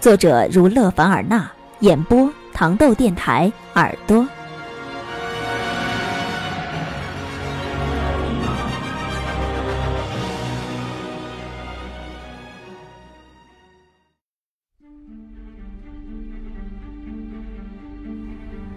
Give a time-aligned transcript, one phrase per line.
[0.00, 4.24] 作者如勒凡尔纳，演播糖豆电台耳朵。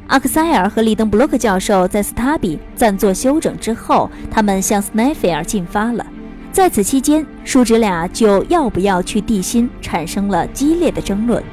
[0.08, 6.04] 阿克塞尔和利登布洛克教授在斯塔比暂作休整之后，他们向斯奈菲尔进发了。
[6.52, 11.44] 在此期间，叔侄俩就要不要去地心产生了激烈的争论。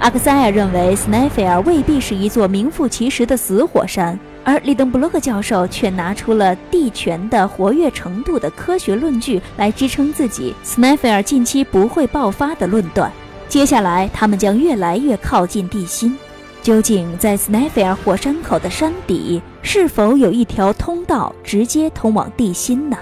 [0.00, 13.10] 阿克塞尔认为斯奈菲尔未必是一座名副其实的死火山，而利登布洛克教授却拿出了地泉的活跃程度的科学论据来支撑自己斯奈菲尔近期不会爆发的论断。
[13.48, 16.18] 接下来，他们将越来越靠近地心。
[16.60, 22.98] 究竟在斯奈菲尔火山口的山底，是否有一条通道直接通往地心呢？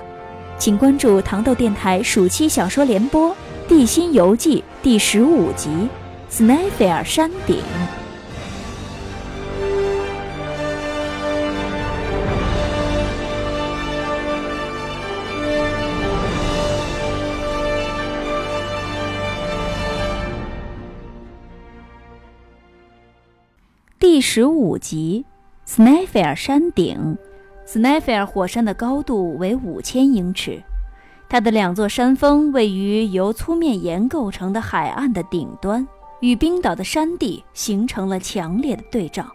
[0.59, 3.31] 请关注糖豆电台暑期小说联播
[3.67, 5.71] 《地心游记》第十五集
[6.29, 7.57] 《斯奈菲尔山顶》
[23.99, 25.25] 第十五集
[25.65, 27.17] 《斯奈菲尔山顶》。
[27.67, 30.63] 斯奈菲尔火山的高度为五千英尺，
[31.29, 35.87] 它的两座山峰位于由粗面岩构成的海岸的顶端，
[36.21, 39.27] 与冰岛的山地形成了强烈的对照。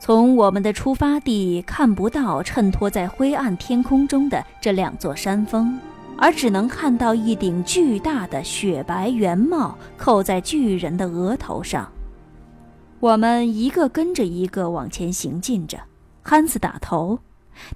[0.00, 5.76] 从我们的出发地看不到衬托在灰暗天空中的这两座山峰，
[6.16, 11.90] 而只能看到一顶巨大的雪白圆帽扣在巨人的额头上。
[13.00, 15.80] 我们一个跟着一个往前行进着，
[16.22, 17.18] 汉斯打头。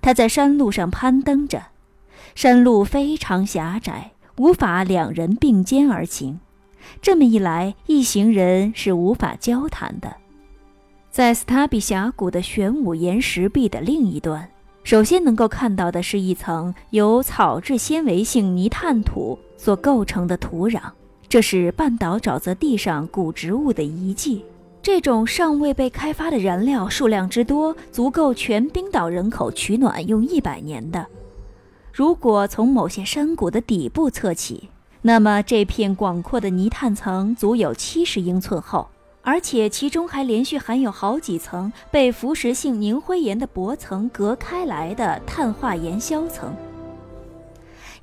[0.01, 1.61] 他在山路上攀登着，
[2.35, 6.41] 山路非常狭窄，无法两人并肩而行。
[7.01, 10.17] 这么一来，一行人是无法交谈的。
[11.11, 14.49] 在斯塔比峡谷的玄武岩石壁的另一端，
[14.83, 20.81] 首先能够看到的是一层由草质纤维性泥炭土所构成的土壤，
[21.29, 24.45] 这是半岛沼泽地上古植物的遗迹。
[24.81, 31.07] 这种尚未被开发的燃料数量之多，足够全冰岛人口取暖用一百年的。
[31.93, 34.71] 如果从某些山谷的底部测起，
[35.03, 38.89] 那么这片广阔的泥炭层足有七十英寸厚，
[39.21, 46.57] 而且其中还连续含有好几层被腐蚀性凝灰岩的薄层隔开来的碳化岩硝层。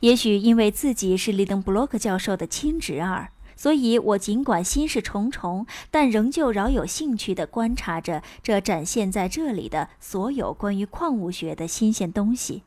[0.01, 3.29] 也许因为自己是利登布洛克教授的亲侄儿。
[3.56, 12.63] 所以，我尽管心事重重，但仍旧饶有兴趣地观察着这展现在这里的所有关于矿物学的新鲜东西。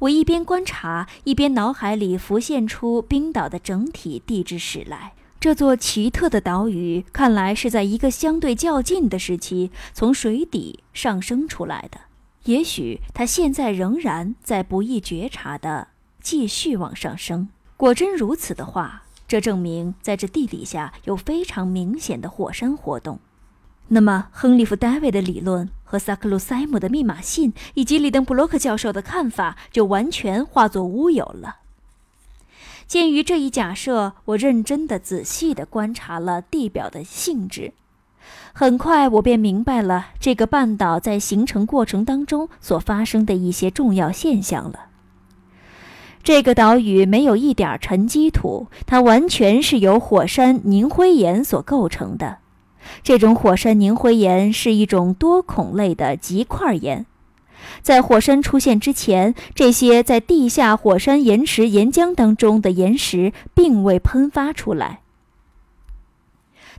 [0.00, 5.14] 我一边观察，一边脑海里浮现出冰岛的整体地质史来。
[5.38, 12.00] 这座奇特的岛屿看来是在一个相对较近的时期从水底上升出来的。
[12.44, 15.88] 也许它现在仍然在不易觉察地
[16.20, 17.48] 继续往上升。
[17.76, 23.18] 果真如此的话，这证明，在这地底下有非常明显的火山活动。
[23.88, 31.58] 那么，亨利夫·戴维的理论和萨克鲁塞姆的密码信，以及里登布洛克教授的看法，就完全化作乌有了。
[32.88, 37.72] 鉴于这一假设，我认真的、仔细地观察了地表的性质。
[38.52, 44.86] 很快，我便明白了这个半岛在形成过程当中所发生的一些重要现象了。
[46.24, 52.38] 这个岛屿没有一点沉积土，它完全是由火山凝灰岩所构成的。
[53.02, 57.06] 这种火山凝灰岩是一种多孔类的极块岩，
[57.82, 65.00] 在火山出现之前，这些在地下火山岩石岩浆当中的岩石并未喷发出来。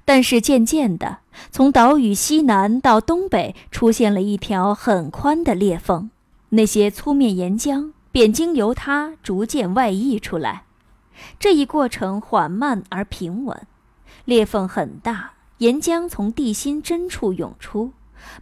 [0.05, 1.19] 但是渐渐的，
[1.51, 6.09] 从岛屿西南到东北出现了一条很宽的裂缝，
[6.49, 7.91] 那些粗面岩浆。
[8.09, 10.63] 便经由它逐渐外溢出来，
[11.37, 13.67] 这一过程缓慢而平稳。
[14.25, 17.91] 裂缝很大，岩浆从地心深处涌出，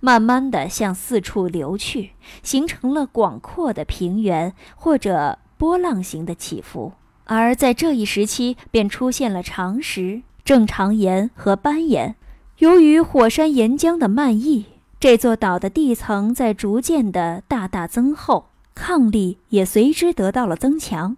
[0.01, 2.11] 慢慢地向四处流去，
[2.43, 6.93] 形成了广阔的平原或者波浪形的起伏。
[7.23, 12.15] 而在这一时期，便出现了长石、正常岩和斑岩。
[12.59, 14.65] 由于火山岩浆的漫溢，
[14.99, 21.17] 这座岛的地层在逐渐的大大增厚，抗力也随之得到了增强。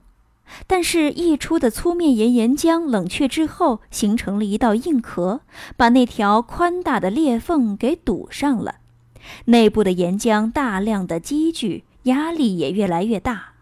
[0.65, 5.41] 但是溢出的粗面岩岩浆冷却之后，形成了一道硬壳，
[5.75, 8.75] 把那条宽大的裂缝给堵上了。
[9.45, 13.53] 内部的岩浆大量的积聚，压力也越来越大。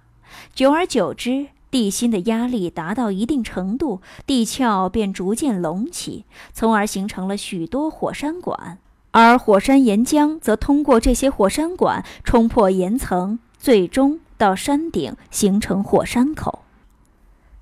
[0.54, 8.78] 久而久之，地心的压力达到一定程度，地壳便逐渐隆起，从而形成了许多火山管。
[9.12, 16.65] 而火山岩浆则通过这些火山管冲破岩层，最终到山顶形成火山口。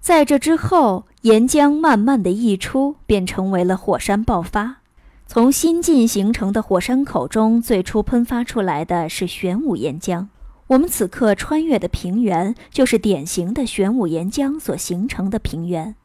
[0.03, 4.79] 在这之后，岩浆慢慢的溢出，便成为了火山爆发。
[5.27, 10.27] 从新近形成的火山口中，最初喷发出来的是玄武岩浆。
[10.67, 15.95] 我们此刻穿越的平原，就是典型的玄武岩浆所形成的平原。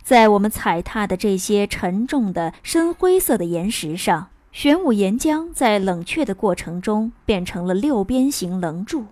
[0.00, 9.06] 在我们踩踏的这些沉重的深灰色的岩石上，玄武岩浆在冷却的过程中变成了六边形棱柱。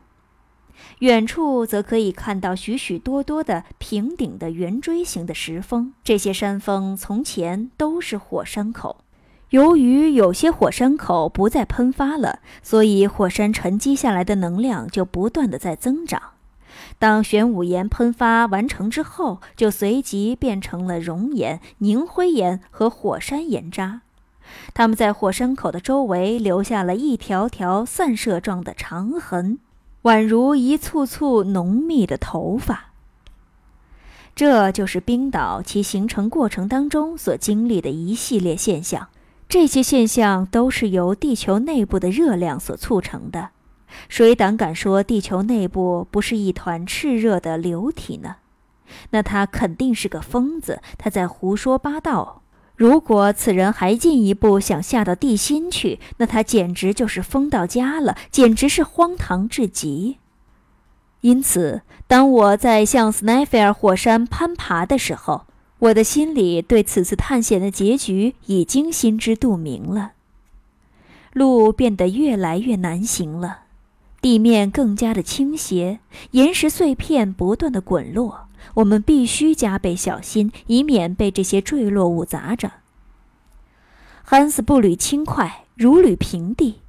[1.01, 8.99] 远处则可以看到许许多多的平顶的圆锥形的石峰，这些山峰从前都是火山口。
[9.51, 16.21] 由于有些火山口不再喷发了，所以火山沉积下来的能量就不断的在增长。
[16.99, 24.03] 当玄武岩喷发完成之后，就随即变成了熔岩、凝灰岩和火山岩渣。
[24.75, 29.59] 它们在火山口的周围留下了一条条散射状的长痕。
[30.07, 32.93] 宛如一簇簇浓密的头发。
[34.37, 39.09] 这就是冰岛其形成过程当中所经历的一系列现象。
[39.49, 43.49] 这些现象都是由地球内部的热量所促成的。
[44.09, 48.37] 谁胆敢说地球内部不是一团炽热的流体呢？
[49.11, 52.43] 那他肯定是个疯子，他在胡说八道。
[52.77, 60.19] 如果此人还进一步想下到地心去，那他简直就是疯到家了，简直是荒唐至极。
[61.23, 65.47] 因此，当我在向斯奈菲尔火山攀爬的时候，
[65.79, 70.13] 我的心里对此次探险的结局已经心知肚明了。
[71.33, 73.61] 路变得越来越难行了，
[74.21, 76.01] 地面更加的倾斜，
[76.33, 78.46] 岩石碎片不断的滚落。
[78.75, 82.73] 我们必须加倍小心，以免被这些坠落物砸着。
[84.23, 86.81] 汉斯步履轻快，如履平地。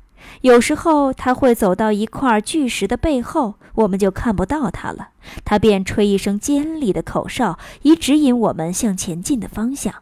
[0.41, 5.09] 有时候他会走到一块巨石的背后，我们就看不到他了。
[5.45, 9.93] 他便吹一声尖利的口哨，以指引我们向前进的方向。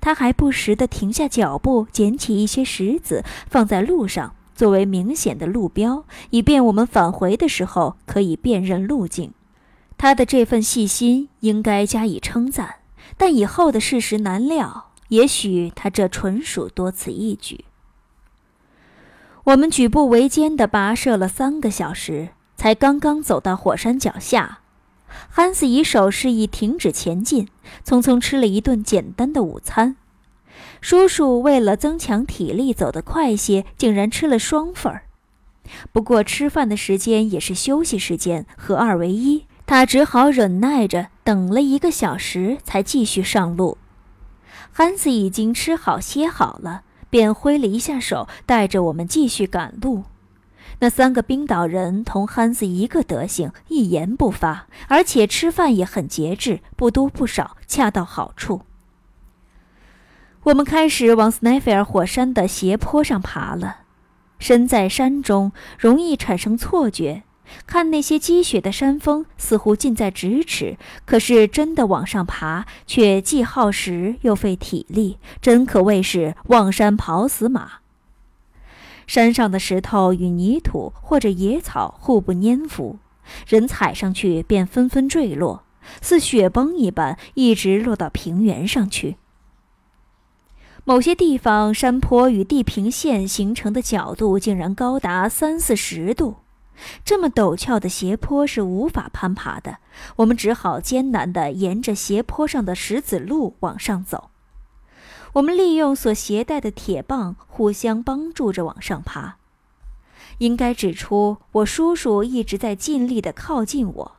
[0.00, 9.32] 他还不时地停下脚步，捡起一些石子放在路上，作为明显的路标，以便我们返回的时候可以辨认路径。
[9.98, 12.76] 他的这份细心应该加以称赞，
[13.16, 14.92] 但以后的事实难料。
[15.08, 17.64] 也许他这纯属多此一举。
[19.44, 24.60] 我们举步维艰地跋涉了三个小时，才刚刚走到火山脚下。
[25.30, 27.48] 汉斯以手示意停止前进，
[27.82, 29.96] 匆匆吃了一顿简单的午餐。
[30.82, 35.04] 叔叔为了增强体力，走得快些，竟然吃了双份儿。
[35.90, 39.46] 不过吃饭的时间也是休息时间，合二为一。
[39.68, 43.76] 他只好忍耐着等了一个小时，才继续上路。
[44.72, 50.04] 憨子已经吃好歇好了，便挥了一下手，带着我们继续赶路。
[50.78, 58.62] 那三个冰岛人同憨子一个德行，一言不发，而且吃饭也很节制，不多不少，恰到好处。
[60.44, 63.80] 我们开始往斯奈菲尔火山的斜坡上爬了。
[64.38, 67.24] 身在山中，容易产生错觉。
[67.66, 77.80] 看那些积雪的山峰，似乎近在咫尺，可是真的往上爬，却既耗时又费体力，真可谓是望山跑死马。
[79.06, 82.98] 山上的石头与泥土或者野草互不粘附，
[83.46, 85.64] 人踩上去便纷纷坠落，
[86.02, 89.16] 似雪崩一般，一直落到平原上去。
[90.84, 96.36] 某些地方，山坡与地平线形成的角度竟然高达三四十度。
[97.04, 99.78] 这么陡峭的斜坡是无法攀爬的，
[100.16, 104.30] 我们只好艰难地沿着斜坡上的石子路往上走。
[105.34, 109.36] 我们利用所携带的铁棒互相帮助着往上爬。
[110.38, 114.12] 应该指出，我叔叔一直在尽力地靠近我，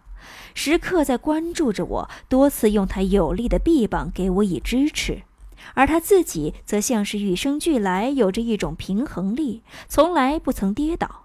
[0.54, 5.24] 时刻在关注着我，多次用他有力的臂膀给我以支持，
[5.75, 11.24] 而他自己则像是与生俱来有着一种平衡力，从来不曾跌倒。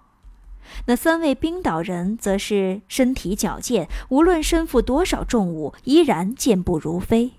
[0.87, 7.33] 那三位冰岛人则是身体矫健，无论身负多少重物，依然健步如飞。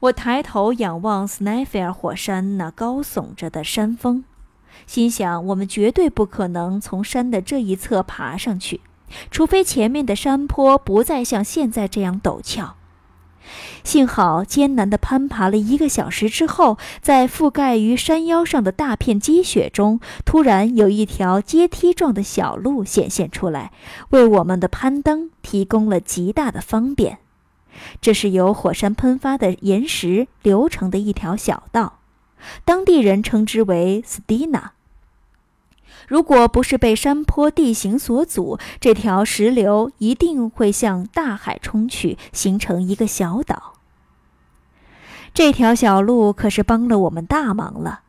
[0.00, 4.24] 我抬头仰望斯奈菲尔火山那高耸着的山峰，
[4.86, 8.80] 心想：我们绝对不可能从山的这一侧爬上去，
[9.30, 12.76] 除非前面的山坡不再像现在这样陡峭。
[13.84, 23.72] 幸好，艰难地攀爬了一个小时之后，在覆盖于山腰上的大片积雪中，突然有一条阶梯状的小路显现出来，
[24.10, 27.18] 为我们的攀登提供了极大的方便。
[28.00, 32.00] 这是由火山喷发的岩石流成的一条小道，
[32.64, 34.70] 当地人称之为 “Stina”。
[36.10, 43.74] 如果不是被山坡地形所阻，这条石流一定会向大海冲去，形成一个小岛。
[45.32, 48.00] 这条小路可是帮了我们大忙了。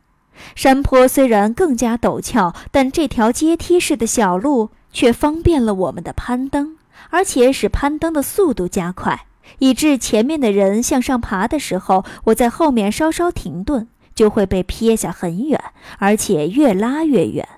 [0.56, 6.76] 山坡虽然更加陡峭，但这条阶梯式的小路却方便了我们的攀登，
[7.10, 9.26] 而且使攀登的速度加快，
[9.60, 15.62] 以致前面的人向上爬的时候，我在后面稍稍停顿，就会被撇下很远，
[15.98, 17.48] 而且越拉越远。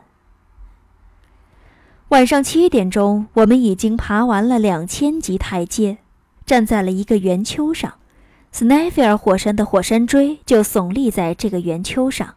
[2.14, 5.99] 晚上七点钟，我们已经爬完了两千级台阶，
[6.47, 7.94] 站在了一个圆丘上。
[8.52, 12.37] 斯奈菲尔火山的火山锥就耸立在这个圆丘上。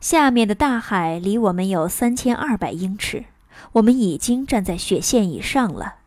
[0.00, 3.26] 下面的大海离我们有三千二百英尺，
[3.74, 5.98] 我们已经站在雪线以上了。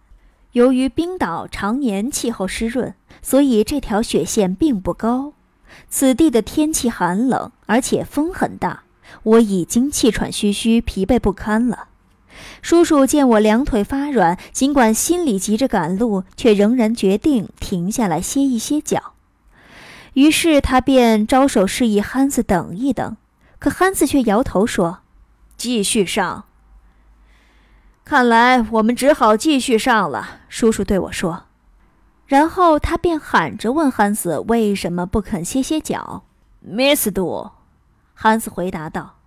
[0.51, 5.31] 由于冰岛常年气候湿润，所以这条雪线并不高。
[5.87, 8.83] 此地的天气寒冷，而且风很大，
[9.23, 11.85] 我已经气喘吁吁、疲惫不堪了。
[12.62, 19.13] 叔叔见我两腿发软，尽管心里急着赶路，却仍然决定停下来歇一歇脚。
[20.13, 23.15] 于是他便招手示意憨子等一等，
[23.60, 25.00] 可憨子却摇头说
[25.55, 26.46] ：“继续上。”
[28.03, 30.39] 看来我们只好继续上了。
[30.50, 31.43] 叔叔对我说，
[32.25, 36.24] 然后他便喊着问憨子为什么不肯歇歇脚。
[36.67, 37.51] “Missdo”，。”
[38.15, 39.17] 憨子回答道，“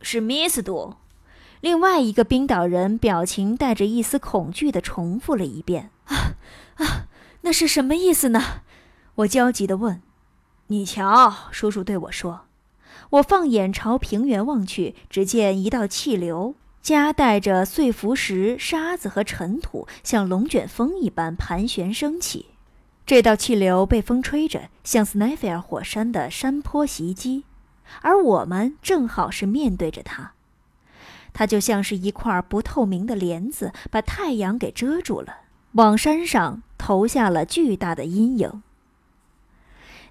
[0.00, 0.94] 是 Missdo。”
[1.66, 6.36] 另外一个冰岛人表情带着一丝恐惧的重复了一遍：“啊
[6.76, 7.08] 啊，
[7.40, 8.40] 那是什么意思呢？”
[9.16, 10.00] 我焦急地问。
[10.68, 12.42] “你瞧，叔叔对我说。”
[13.10, 22.46] 我放眼朝平原望去，只见一道气流夹带着碎浮石、沙子和尘土，像龙卷风一般盘旋升起。
[23.04, 27.42] 这道气流被风吹着，向斯奈菲尔火山的山坡袭击，
[28.02, 30.34] 而我们正好是面对着它。
[31.38, 35.40] 它就像是一块不透明的帘子，把太阳给遮住了，
[35.72, 38.62] 往山上投下了巨大的阴影。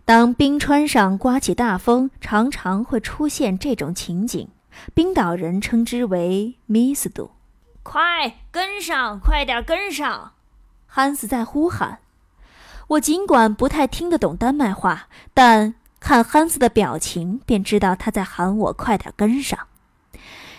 [0.05, 4.49] 当冰川上刮起大风，常常会出现这种情景。
[4.93, 7.31] 冰岛人称之为 “miss 度”。
[7.81, 10.33] 快跟上，快点跟上！
[10.85, 12.01] 汉斯在呼喊。
[12.89, 19.57] 我尽管不太听得懂丹麦话，但看汉斯的表情，便知道他在喊我快点跟上。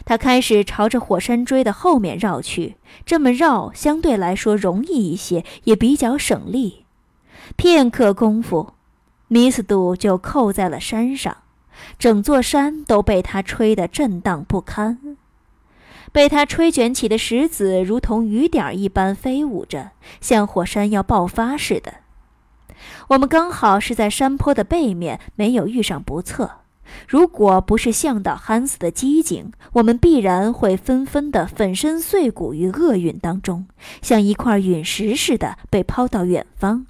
[0.06, 6.86] 他开始朝着火山锥的后面绕去，这么绕相对来说容易一些，也比较省力。
[7.56, 8.72] 片刻功夫，
[9.26, 11.38] 米斯杜就扣在了山上，
[11.98, 15.18] 整座山都被他吹得震荡不堪。
[16.12, 21.94] 被他吹卷起的石子如同雨点一般飞舞着，像火山要爆发似的。
[23.08, 26.60] 我们刚好是在山坡的背面，没有遇上不测。
[27.08, 33.66] 如果不是向导汉斯的机警，我们必然会纷纷的粉身碎骨于厄运当中，
[34.02, 36.86] 像一块陨石似的被抛到远方。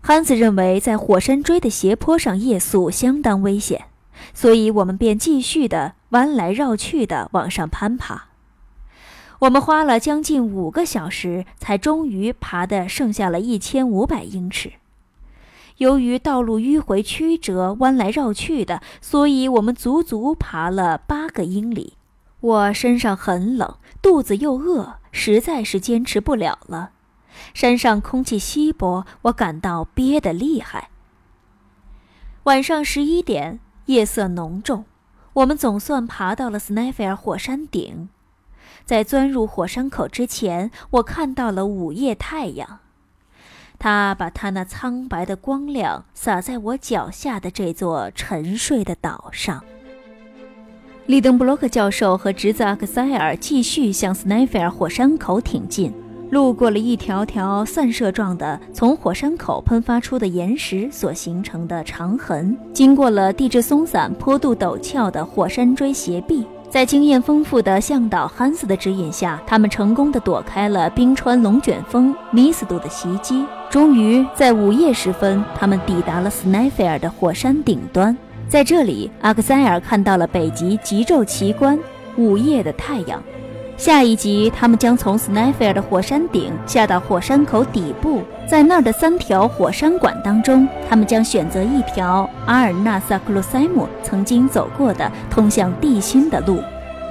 [0.00, 3.84] 汉斯认为在火山锥的斜坡上夜宿相当危险，
[4.32, 8.28] 所以我们便继续的弯来绕去的往上攀爬。
[9.40, 14.72] 我们花了将近五个小时，才终于爬的剩下了一千五百英尺。
[15.80, 21.94] 由于道路迂回曲折、弯来绕去的，所以我们足足爬了八个英里。
[22.40, 26.90] 我身上很冷，肚子又饿，实在是坚持不了了。
[27.54, 30.90] 山上空气稀薄，我感到憋得厉害。
[32.42, 34.84] 晚上十一点，夜色浓重，
[35.32, 38.10] 我们总算爬到了斯奈菲尔火山顶。
[38.84, 42.80] 在钻入火山口之前，我看到了午夜太阳。
[43.80, 49.64] 他把他那苍白的光亮洒在我脚下的这座沉睡的岛上。
[51.06, 55.92] 利登布洛克教授和侄子阿克塞尔继续向斯奈菲尔火山口挺进，
[56.30, 73.44] 路过了一条条散射状的从火山口喷发出的岩石所形成的长痕，经过了地质松散、坡度陡峭的火山锥斜壁，在经验丰富的向导汉斯的指引下，他们成功的躲开了冰川龙卷风米斯杜的袭击。
[73.68, 78.16] 终于在午夜时分，他们抵达了斯奈菲尔的火山顶端。
[78.48, 81.76] 在这里，阿克塞尔看到了北极极昼奇观——
[82.16, 83.20] 午夜的太阳。
[83.80, 96.62] 下一集，他们将从斯奈菲尔的火山顶下到火山口底部，在那儿的三条火山管当中，他们将选择一条阿尔纳萨克鲁塞姆曾经走过的通向地心的路。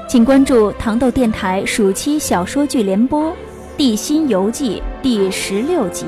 [0.07, 3.31] 请关注糖豆电台暑期小说剧联播
[3.75, 6.05] 《地心游记》第十六集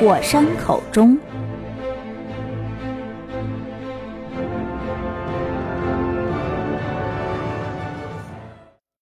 [0.00, 1.16] 火山口中》。